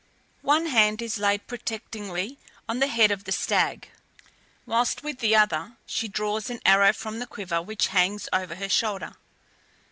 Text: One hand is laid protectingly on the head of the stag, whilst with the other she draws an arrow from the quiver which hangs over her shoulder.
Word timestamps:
One 0.41 0.65
hand 0.65 0.99
is 0.99 1.19
laid 1.19 1.45
protectingly 1.45 2.39
on 2.67 2.79
the 2.79 2.87
head 2.87 3.11
of 3.11 3.25
the 3.25 3.31
stag, 3.31 3.91
whilst 4.65 5.03
with 5.03 5.19
the 5.19 5.35
other 5.35 5.73
she 5.85 6.07
draws 6.07 6.49
an 6.49 6.59
arrow 6.65 6.91
from 6.91 7.19
the 7.19 7.27
quiver 7.27 7.61
which 7.61 7.89
hangs 7.93 8.27
over 8.33 8.55
her 8.55 8.67
shoulder. 8.67 9.15